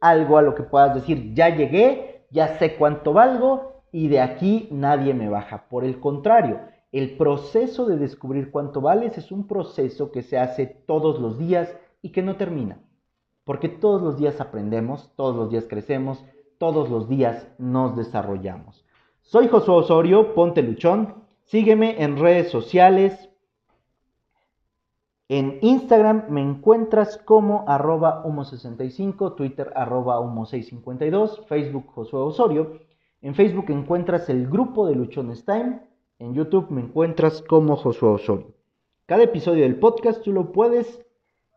algo 0.00 0.38
a 0.38 0.42
lo 0.42 0.54
que 0.54 0.62
puedas 0.62 0.94
decir, 0.94 1.34
ya 1.34 1.48
llegué, 1.48 2.15
ya 2.30 2.58
sé 2.58 2.76
cuánto 2.76 3.12
valgo 3.12 3.82
y 3.92 4.08
de 4.08 4.20
aquí 4.20 4.68
nadie 4.70 5.14
me 5.14 5.28
baja. 5.28 5.68
Por 5.68 5.84
el 5.84 6.00
contrario, 6.00 6.60
el 6.92 7.16
proceso 7.16 7.86
de 7.86 7.96
descubrir 7.96 8.50
cuánto 8.50 8.80
vales 8.80 9.18
es 9.18 9.32
un 9.32 9.46
proceso 9.46 10.12
que 10.12 10.22
se 10.22 10.38
hace 10.38 10.66
todos 10.66 11.20
los 11.20 11.38
días 11.38 11.76
y 12.02 12.10
que 12.10 12.22
no 12.22 12.36
termina. 12.36 12.80
Porque 13.44 13.68
todos 13.68 14.02
los 14.02 14.16
días 14.16 14.40
aprendemos, 14.40 15.12
todos 15.16 15.36
los 15.36 15.50
días 15.50 15.66
crecemos, 15.68 16.24
todos 16.58 16.88
los 16.90 17.08
días 17.08 17.48
nos 17.58 17.96
desarrollamos. 17.96 18.84
Soy 19.22 19.48
Josué 19.48 19.74
Osorio, 19.74 20.34
ponte 20.34 20.62
luchón. 20.62 21.14
Sígueme 21.44 22.02
en 22.02 22.18
redes 22.18 22.50
sociales. 22.50 23.30
En 25.28 25.58
Instagram 25.60 26.26
me 26.28 26.40
encuentras 26.40 27.18
como 27.18 27.64
arroba 27.66 28.22
humo65, 28.24 29.34
Twitter 29.34 29.72
arroba 29.74 30.20
humo652, 30.20 31.46
Facebook 31.46 31.86
Josué 31.88 32.20
Osorio. 32.20 32.78
En 33.22 33.34
Facebook 33.34 33.68
encuentras 33.70 34.28
el 34.28 34.46
grupo 34.48 34.86
de 34.86 34.94
Luchones 34.94 35.44
Time. 35.44 35.80
En 36.20 36.32
YouTube 36.34 36.70
me 36.70 36.80
encuentras 36.80 37.42
como 37.42 37.74
Josué 37.74 38.10
Osorio. 38.10 38.54
Cada 39.06 39.24
episodio 39.24 39.64
del 39.64 39.80
podcast 39.80 40.22
tú 40.22 40.32
lo 40.32 40.52
puedes 40.52 41.04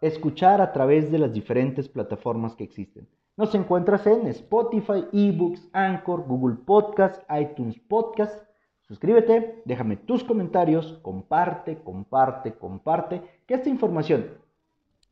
escuchar 0.01 0.62
a 0.62 0.71
través 0.71 1.12
de 1.12 1.19
las 1.19 1.32
diferentes 1.32 1.88
plataformas 1.89 2.55
que 2.55 2.63
existen. 2.63 3.08
Nos 3.38 3.53
encuentras 3.53 4.08
en 4.08 4.25
Spotify, 4.27 5.05
eBooks, 5.13 5.69
Anchor, 5.73 6.25
Google 6.25 6.55
Podcast, 6.65 7.21
iTunes 7.29 7.77
Podcast. 7.88 8.48
Suscríbete, 8.89 9.62
déjame 9.65 9.97
tus 9.97 10.23
comentarios, 10.23 10.97
comparte, 11.04 11.78
comparte, 11.84 12.56
comparte, 12.56 13.21
que 13.45 13.54
esta 13.54 13.69
información 13.69 14.39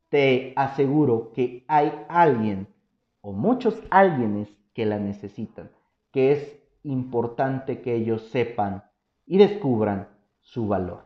te 0.10 0.52
aseguro 0.56 1.32
que 1.32 1.64
hay 1.68 1.94
alguien 2.10 2.68
o 3.22 3.34
muchos 3.34 3.80
alguienes 3.92 4.50
que 4.74 4.88
la 4.88 4.98
necesitan, 4.98 5.70
que 6.12 6.32
es 6.32 6.60
importante 6.82 7.84
que 7.84 7.94
ellos 7.94 8.24
sepan 8.30 8.84
y 9.28 9.38
descubran 9.38 10.08
su 10.42 10.68
valor. 10.68 11.06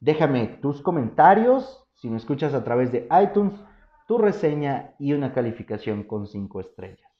Déjame 0.00 0.46
tus 0.62 0.80
comentarios, 0.80 1.86
si 1.92 2.08
me 2.08 2.16
escuchas 2.16 2.54
a 2.54 2.64
través 2.64 2.90
de 2.90 3.06
iTunes, 3.22 3.52
tu 4.06 4.16
reseña 4.16 4.94
y 4.98 5.12
una 5.12 5.34
calificación 5.34 6.04
con 6.04 6.26
5 6.26 6.60
estrellas. 6.60 7.17